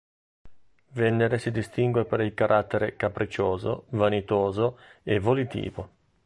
[0.93, 5.89] Venere si distingue per il carattere capriccioso, vanitoso e volitivo.